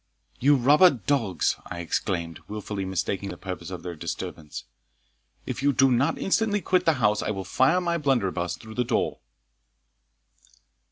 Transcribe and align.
"You 0.39 0.55
robber 0.55 0.89
dogs!" 0.89 1.57
I 1.67 1.77
exclaimed, 1.81 2.39
wilfully 2.47 2.85
mistaking 2.85 3.29
the 3.29 3.37
purpose 3.37 3.69
of 3.69 3.83
their 3.83 3.93
disturbance, 3.95 4.63
"if 5.45 5.61
you 5.61 5.71
do 5.71 5.91
not 5.91 6.17
instantly 6.17 6.59
quit 6.59 6.85
the 6.85 6.93
house 6.93 7.21
I 7.21 7.29
will 7.29 7.45
fire 7.45 7.79
my 7.79 7.99
blunderbuss 7.99 8.57
through 8.57 8.73
the 8.73 8.83
door." 8.83 9.19